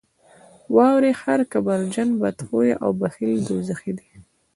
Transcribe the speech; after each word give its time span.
واورئ 0.75 1.13
هر 1.23 1.39
کبرجن، 1.51 2.09
بدخویه 2.21 2.75
او 2.83 2.89
بخیل 3.01 3.39
دوزخي 3.49 3.91
دي. 3.97 4.09